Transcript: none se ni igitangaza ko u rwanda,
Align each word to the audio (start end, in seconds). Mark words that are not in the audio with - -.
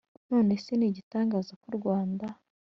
none 0.29 0.53
se 0.63 0.71
ni 0.77 0.85
igitangaza 0.89 1.53
ko 1.61 1.65
u 1.71 1.75
rwanda, 1.79 2.25